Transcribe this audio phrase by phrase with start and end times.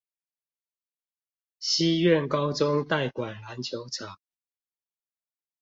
[1.59, 4.17] 西苑高中代管籃球場